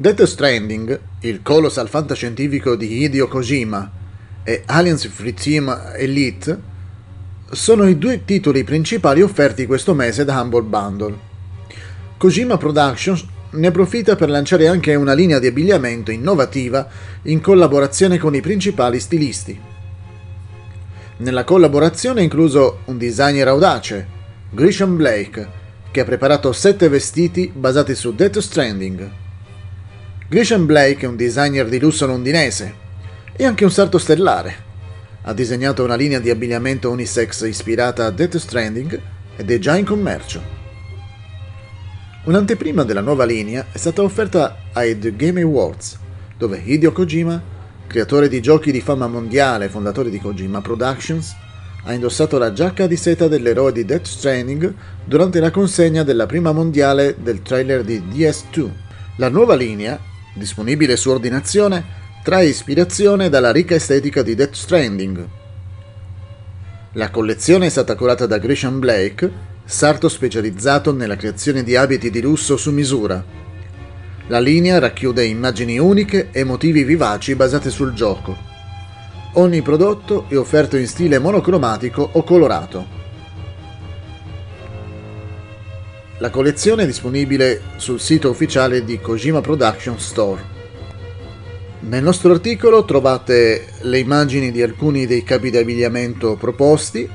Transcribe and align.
Death 0.00 0.22
Stranding, 0.22 1.00
il 1.22 1.42
colossal 1.42 1.88
fantascientifico 1.88 2.76
di 2.76 3.02
Hideo 3.02 3.26
Kojima, 3.26 3.90
e 4.44 4.62
Aliens 4.66 5.08
Free 5.08 5.34
Team 5.34 5.92
Elite 5.96 6.56
sono 7.50 7.84
i 7.84 7.98
due 7.98 8.24
titoli 8.24 8.62
principali 8.62 9.22
offerti 9.22 9.66
questo 9.66 9.94
mese 9.94 10.24
da 10.24 10.40
Humble 10.40 10.62
Bundle. 10.62 11.18
Kojima 12.16 12.56
Productions 12.56 13.26
ne 13.50 13.66
approfitta 13.66 14.14
per 14.14 14.30
lanciare 14.30 14.68
anche 14.68 14.94
una 14.94 15.14
linea 15.14 15.40
di 15.40 15.48
abbigliamento 15.48 16.12
innovativa 16.12 16.88
in 17.22 17.40
collaborazione 17.40 18.18
con 18.18 18.36
i 18.36 18.40
principali 18.40 19.00
stilisti. 19.00 19.60
Nella 21.16 21.42
collaborazione 21.42 22.20
è 22.20 22.22
incluso 22.22 22.82
un 22.84 22.98
designer 22.98 23.48
audace, 23.48 24.06
Grisham 24.52 24.94
Blake, 24.94 25.48
che 25.90 25.98
ha 25.98 26.04
preparato 26.04 26.52
sette 26.52 26.88
vestiti 26.88 27.50
basati 27.52 27.96
su 27.96 28.14
Death 28.14 28.38
Stranding. 28.38 29.26
Grisham 30.30 30.66
Blake 30.66 31.06
è 31.06 31.08
un 31.08 31.16
designer 31.16 31.66
di 31.70 31.80
lusso 31.80 32.04
londinese 32.04 32.74
e 33.34 33.46
anche 33.46 33.64
un 33.64 33.70
sarto 33.70 33.96
stellare. 33.96 34.66
Ha 35.22 35.32
disegnato 35.32 35.82
una 35.82 35.94
linea 35.94 36.18
di 36.18 36.28
abbigliamento 36.28 36.90
unisex 36.90 37.48
ispirata 37.48 38.04
a 38.04 38.10
Death 38.10 38.36
Stranding 38.36 39.00
ed 39.36 39.50
è 39.50 39.58
già 39.58 39.74
in 39.78 39.86
commercio. 39.86 40.42
Un'anteprima 42.24 42.84
della 42.84 43.00
nuova 43.00 43.24
linea 43.24 43.68
è 43.72 43.78
stata 43.78 44.02
offerta 44.02 44.64
ai 44.74 44.98
The 44.98 45.16
Game 45.16 45.40
Awards, 45.40 45.98
dove 46.36 46.60
Hideo 46.62 46.92
Kojima, 46.92 47.42
creatore 47.86 48.28
di 48.28 48.42
giochi 48.42 48.70
di 48.70 48.82
fama 48.82 49.06
mondiale 49.06 49.64
e 49.64 49.70
fondatore 49.70 50.10
di 50.10 50.20
Kojima 50.20 50.60
Productions, 50.60 51.34
ha 51.84 51.92
indossato 51.94 52.36
la 52.36 52.52
giacca 52.52 52.86
di 52.86 52.96
seta 52.96 53.28
dell'eroe 53.28 53.72
di 53.72 53.86
Death 53.86 54.04
Stranding 54.04 54.74
durante 55.06 55.40
la 55.40 55.50
consegna 55.50 56.02
della 56.02 56.26
prima 56.26 56.52
mondiale 56.52 57.16
del 57.18 57.40
trailer 57.40 57.82
di 57.82 58.02
DS2. 58.12 58.70
La 59.16 59.30
nuova 59.30 59.54
linea 59.54 59.98
disponibile 60.38 60.96
su 60.96 61.10
ordinazione, 61.10 61.84
trae 62.22 62.46
ispirazione 62.46 63.28
dalla 63.28 63.52
ricca 63.52 63.74
estetica 63.74 64.22
di 64.22 64.34
Death 64.34 64.54
Stranding. 64.54 65.28
La 66.92 67.10
collezione 67.10 67.66
è 67.66 67.68
stata 67.68 67.94
curata 67.94 68.24
da 68.24 68.38
Grisham 68.38 68.78
Blake, 68.78 69.30
sarto 69.64 70.08
specializzato 70.08 70.94
nella 70.94 71.16
creazione 71.16 71.62
di 71.62 71.76
abiti 71.76 72.10
di 72.10 72.22
lusso 72.22 72.56
su 72.56 72.72
misura. 72.72 73.22
La 74.28 74.40
linea 74.40 74.78
racchiude 74.78 75.24
immagini 75.24 75.78
uniche 75.78 76.30
e 76.32 76.44
motivi 76.44 76.84
vivaci 76.84 77.34
basate 77.34 77.70
sul 77.70 77.92
gioco. 77.92 78.36
Ogni 79.34 79.62
prodotto 79.62 80.24
è 80.28 80.36
offerto 80.36 80.76
in 80.76 80.86
stile 80.86 81.18
monocromatico 81.18 82.08
o 82.12 82.22
colorato. 82.22 82.97
La 86.20 86.30
collezione 86.30 86.82
è 86.82 86.86
disponibile 86.86 87.60
sul 87.76 88.00
sito 88.00 88.28
ufficiale 88.28 88.84
di 88.84 88.98
Kojima 89.00 89.40
Production 89.40 90.00
Store. 90.00 90.42
Nel 91.82 92.02
nostro 92.02 92.32
articolo 92.32 92.84
trovate 92.84 93.66
le 93.82 93.98
immagini 94.00 94.50
di 94.50 94.60
alcuni 94.60 95.06
dei 95.06 95.22
capi 95.22 95.50
di 95.50 95.58
abbigliamento 95.58 96.34
proposti. 96.34 97.08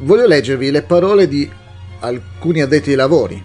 Voglio 0.00 0.26
leggervi 0.26 0.72
le 0.72 0.82
parole 0.82 1.28
di 1.28 1.48
alcuni 2.00 2.60
addetti 2.60 2.90
ai 2.90 2.96
lavori. 2.96 3.40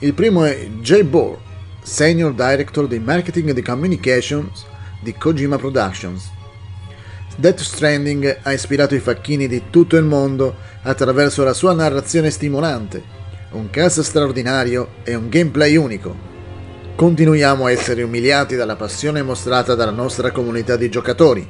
Il 0.00 0.14
primo 0.14 0.42
è 0.42 0.66
Jay 0.80 1.04
Bohr, 1.04 1.38
Senior 1.80 2.34
Director 2.34 2.88
di 2.88 2.98
Marketing 2.98 3.50
and 3.50 3.62
Communications 3.62 4.66
di 5.00 5.14
Kojima 5.14 5.58
Productions. 5.58 6.28
Death 7.36 7.60
Stranding 7.60 8.38
ha 8.42 8.52
ispirato 8.52 8.96
i 8.96 9.00
facchini 9.00 9.46
di 9.46 9.70
tutto 9.70 9.96
il 9.96 10.04
mondo 10.04 10.56
attraverso 10.82 11.44
la 11.44 11.52
sua 11.52 11.72
narrazione 11.72 12.30
stimolante 12.30 13.14
un 13.56 13.70
cast 13.70 14.00
straordinario 14.00 14.88
e 15.02 15.14
un 15.14 15.28
gameplay 15.28 15.76
unico. 15.76 16.14
Continuiamo 16.94 17.66
a 17.66 17.70
essere 17.70 18.02
umiliati 18.02 18.54
dalla 18.54 18.76
passione 18.76 19.22
mostrata 19.22 19.74
dalla 19.74 19.90
nostra 19.90 20.30
comunità 20.30 20.76
di 20.76 20.88
giocatori. 20.88 21.48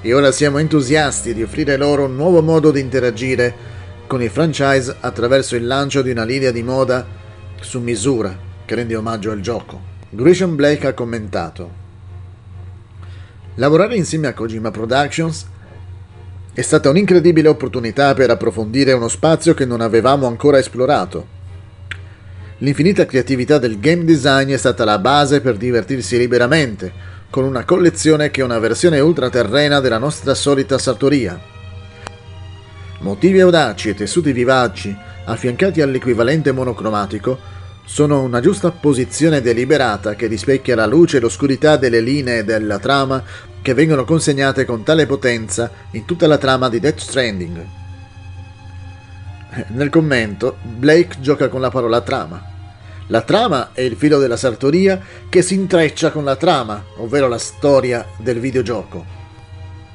E 0.00 0.12
ora 0.12 0.32
siamo 0.32 0.58
entusiasti 0.58 1.32
di 1.32 1.42
offrire 1.42 1.76
loro 1.76 2.04
un 2.04 2.16
nuovo 2.16 2.42
modo 2.42 2.70
di 2.70 2.80
interagire 2.80 3.54
con 4.06 4.22
il 4.22 4.30
franchise 4.30 4.96
attraverso 5.00 5.56
il 5.56 5.66
lancio 5.66 6.02
di 6.02 6.10
una 6.10 6.24
linea 6.24 6.50
di 6.50 6.62
moda 6.62 7.06
su 7.60 7.80
misura 7.80 8.36
che 8.64 8.74
rende 8.74 8.96
omaggio 8.96 9.30
al 9.30 9.40
gioco. 9.40 9.80
Grisham 10.10 10.54
Blake 10.56 10.86
ha 10.86 10.92
commentato 10.92 11.82
Lavorare 13.56 13.96
insieme 13.96 14.26
a 14.26 14.34
Kojima 14.34 14.70
Productions 14.70 15.46
è 16.54 16.62
stata 16.62 16.88
un'incredibile 16.88 17.48
opportunità 17.48 18.14
per 18.14 18.30
approfondire 18.30 18.92
uno 18.92 19.08
spazio 19.08 19.54
che 19.54 19.64
non 19.64 19.80
avevamo 19.80 20.28
ancora 20.28 20.58
esplorato. 20.58 21.26
L'infinita 22.58 23.06
creatività 23.06 23.58
del 23.58 23.80
game 23.80 24.04
design 24.04 24.52
è 24.52 24.56
stata 24.56 24.84
la 24.84 25.00
base 25.00 25.40
per 25.40 25.56
divertirsi 25.56 26.16
liberamente, 26.16 26.92
con 27.28 27.42
una 27.42 27.64
collezione 27.64 28.30
che 28.30 28.40
è 28.40 28.44
una 28.44 28.60
versione 28.60 29.00
ultraterrena 29.00 29.80
della 29.80 29.98
nostra 29.98 30.32
solita 30.34 30.78
sartoria. 30.78 31.36
Motivi 33.00 33.40
audaci 33.40 33.88
e 33.88 33.94
tessuti 33.94 34.30
vivaci, 34.30 34.96
affiancati 35.24 35.80
all'equivalente 35.80 36.52
monocromatico, 36.52 37.36
sono 37.84 38.22
una 38.22 38.38
giusta 38.38 38.70
posizione 38.70 39.40
deliberata 39.40 40.14
che 40.14 40.28
rispecchia 40.28 40.76
la 40.76 40.86
luce 40.86 41.16
e 41.16 41.20
l'oscurità 41.20 41.76
delle 41.76 42.00
linee 42.00 42.44
della 42.44 42.78
trama 42.78 43.22
che 43.64 43.72
vengono 43.72 44.04
consegnate 44.04 44.66
con 44.66 44.82
tale 44.82 45.06
potenza 45.06 45.70
in 45.92 46.04
tutta 46.04 46.26
la 46.26 46.36
trama 46.36 46.68
di 46.68 46.80
Death 46.80 46.98
Stranding. 46.98 47.66
Nel 49.68 49.88
commento, 49.88 50.58
Blake 50.60 51.16
gioca 51.20 51.48
con 51.48 51.62
la 51.62 51.70
parola 51.70 52.02
trama. 52.02 52.44
La 53.06 53.22
trama 53.22 53.70
è 53.72 53.80
il 53.80 53.96
filo 53.96 54.18
della 54.18 54.36
sartoria 54.36 55.00
che 55.30 55.40
si 55.40 55.54
intreccia 55.54 56.10
con 56.10 56.24
la 56.24 56.36
trama, 56.36 56.84
ovvero 56.98 57.26
la 57.26 57.38
storia 57.38 58.04
del 58.18 58.38
videogioco. 58.38 59.02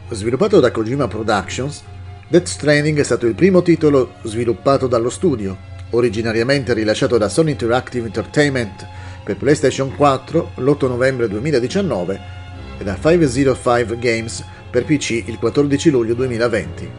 Sviluppato 0.10 0.60
da 0.60 0.72
Kojima 0.72 1.08
Productions, 1.08 1.84
Death 2.28 2.48
Stranding 2.48 2.98
è 2.98 3.04
stato 3.04 3.28
il 3.28 3.36
primo 3.36 3.62
titolo 3.62 4.14
sviluppato 4.24 4.88
dallo 4.88 5.12
studio, 5.12 5.56
originariamente 5.92 6.74
rilasciato 6.74 7.20
da 7.20 7.30
Sony 7.30 7.52
Interactive 7.52 8.08
Entertainment 8.08 8.88
per 9.24 9.38
PlayStation 9.38 9.96
4 9.96 10.54
l'8 10.56 10.88
novembre 10.88 11.28
2019 11.28 12.39
e 12.80 12.84
da 12.84 12.98
505 13.00 14.00
Games 14.00 14.44
per 14.72 14.86
PC 14.86 15.24
il 15.26 15.38
14 15.38 15.90
luglio 15.90 16.14
2020. 16.16 16.90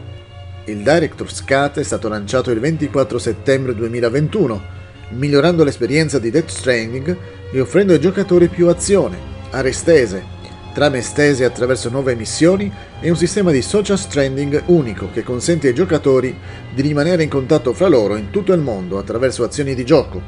Il 0.65 0.77
Director's 0.77 1.43
Cut 1.43 1.79
è 1.79 1.83
stato 1.83 2.07
lanciato 2.07 2.51
il 2.51 2.59
24 2.59 3.17
settembre 3.17 3.73
2021, 3.73 4.61
migliorando 5.09 5.63
l'esperienza 5.63 6.19
di 6.19 6.29
Death 6.29 6.49
Stranding 6.49 7.17
e 7.51 7.59
offrendo 7.59 7.93
ai 7.93 7.99
giocatori 7.99 8.47
più 8.47 8.67
azione, 8.67 9.17
aree 9.49 9.71
estese, 9.71 10.23
trame 10.73 10.99
estese 10.99 11.45
attraverso 11.45 11.89
nuove 11.89 12.15
missioni 12.15 12.71
e 12.99 13.09
un 13.09 13.17
sistema 13.17 13.51
di 13.51 13.61
social 13.61 13.97
stranding 13.97 14.63
unico 14.67 15.09
che 15.11 15.23
consente 15.23 15.67
ai 15.67 15.73
giocatori 15.73 16.33
di 16.73 16.81
rimanere 16.81 17.23
in 17.23 17.29
contatto 17.29 17.73
fra 17.73 17.87
loro 17.87 18.15
in 18.15 18.29
tutto 18.29 18.53
il 18.53 18.61
mondo 18.61 18.97
attraverso 18.97 19.43
azioni 19.43 19.73
di 19.73 19.83
gioco, 19.83 20.21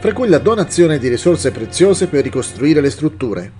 fra 0.00 0.12
cui 0.12 0.28
la 0.28 0.38
donazione 0.38 0.98
di 0.98 1.08
risorse 1.08 1.50
preziose 1.50 2.08
per 2.08 2.24
ricostruire 2.24 2.80
le 2.80 2.90
strutture, 2.90 3.52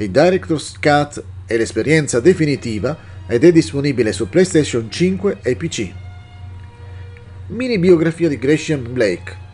il 0.00 0.10
Director's 0.10 0.78
Cut 0.78 1.22
è 1.44 1.56
l'esperienza 1.56 2.20
definitiva 2.20 2.96
ed 3.26 3.44
è 3.44 3.50
disponibile 3.50 4.12
su 4.12 4.28
PlayStation 4.28 4.90
5 4.90 5.38
e 5.42 5.56
PC. 5.56 5.92
Mini 7.48 7.78
biografia 7.78 8.28
di 8.28 8.38
Gresham 8.38 8.92
Blake 8.92 9.46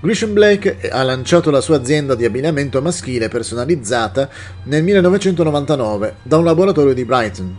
Gresham 0.00 0.34
Blake 0.34 0.90
ha 0.90 1.02
lanciato 1.02 1.50
la 1.50 1.62
sua 1.62 1.76
azienda 1.76 2.14
di 2.14 2.26
abbigliamento 2.26 2.82
maschile 2.82 3.28
personalizzata 3.28 4.28
nel 4.64 4.82
1999 4.82 6.16
da 6.22 6.36
un 6.36 6.44
laboratorio 6.44 6.92
di 6.92 7.06
Brighton. 7.06 7.56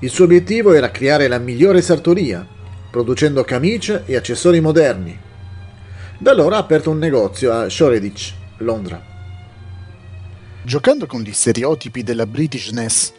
Il 0.00 0.10
suo 0.10 0.26
obiettivo 0.26 0.74
era 0.74 0.92
creare 0.92 1.26
la 1.26 1.38
migliore 1.38 1.82
sartoria, 1.82 2.46
producendo 2.88 3.42
camicie 3.42 4.02
e 4.06 4.14
accessori 4.14 4.60
moderni. 4.60 5.18
Da 6.18 6.30
allora 6.30 6.54
ha 6.54 6.60
aperto 6.60 6.90
un 6.90 6.98
negozio 6.98 7.52
a 7.52 7.68
Shoreditch, 7.68 8.32
Londra. 8.58 9.15
Giocando 10.66 11.06
con 11.06 11.20
gli 11.20 11.32
stereotipi 11.32 12.02
della 12.02 12.26
Britishness, 12.26 13.12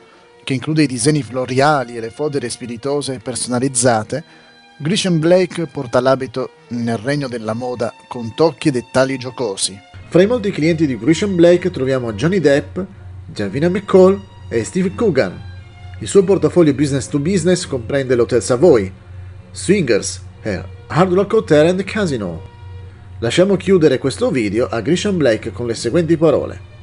che 0.43 0.53
include 0.53 0.83
i 0.83 0.85
disegni 0.85 1.23
floreali 1.23 1.95
e 1.95 2.01
le 2.01 2.09
fodere 2.09 2.49
spiritose 2.49 3.19
personalizzate, 3.23 4.21
Grisham 4.75 5.17
Blake 5.17 5.67
porta 5.67 6.01
l'abito 6.01 6.49
nel 6.71 6.97
regno 6.97 7.29
della 7.29 7.53
moda 7.53 7.93
con 8.09 8.35
tocchi 8.35 8.67
e 8.67 8.71
dettagli 8.71 9.15
giocosi. 9.15 9.79
Fra 10.09 10.21
i 10.21 10.27
molti 10.27 10.51
clienti 10.51 10.85
di 10.85 10.99
Grisham 10.99 11.35
Blake 11.35 11.71
troviamo 11.71 12.11
Johnny 12.11 12.41
Depp, 12.41 12.79
Javina 13.27 13.69
McCall 13.69 14.21
e 14.49 14.65
Steve 14.65 14.93
Coogan. 14.93 15.41
Il 15.99 16.07
suo 16.09 16.25
portafoglio 16.25 16.73
business 16.73 17.07
to 17.07 17.17
business 17.17 17.65
comprende 17.65 18.13
l'Hotel 18.15 18.41
Savoy, 18.41 18.91
Swingers 19.53 20.21
e 20.41 20.61
Hard 20.87 21.13
Rock 21.13 21.31
Hotel 21.31 21.67
and 21.67 21.83
Casino. 21.85 22.41
Lasciamo 23.19 23.55
chiudere 23.55 23.99
questo 23.99 24.31
video 24.31 24.67
a 24.67 24.81
Grisham 24.81 25.15
Blake 25.15 25.53
con 25.53 25.65
le 25.65 25.75
seguenti 25.75 26.17
parole. 26.17 26.75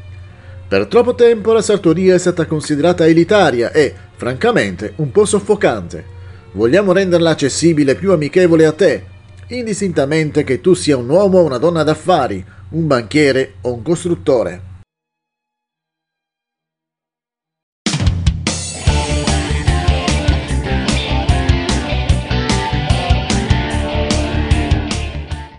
Per 0.66 0.87
troppo 0.87 1.14
tempo 1.14 1.52
la 1.52 1.61
sartoria 1.61 2.14
è 2.14 2.19
stata 2.19 2.46
considerata 2.46 3.06
elitaria 3.06 3.70
e, 3.70 3.94
francamente, 4.16 4.94
un 4.96 5.11
po' 5.11 5.26
soffocante. 5.26 6.05
Vogliamo 6.52 6.93
renderla 6.93 7.31
accessibile 7.31 7.93
e 7.93 7.96
più 7.96 8.12
amichevole 8.12 8.64
a 8.64 8.72
te, 8.72 9.05
indistintamente 9.49 10.43
che 10.43 10.61
tu 10.61 10.72
sia 10.75 10.96
un 10.96 11.08
uomo 11.08 11.38
o 11.38 11.44
una 11.44 11.58
donna 11.58 11.82
d'affari, 11.82 12.44
un 12.70 12.87
banchiere 12.87 13.55
o 13.61 13.75
un 13.75 13.82
costruttore. 13.82 14.72